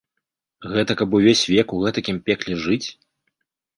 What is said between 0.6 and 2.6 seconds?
Гэта каб увесь век у гэтакім пекле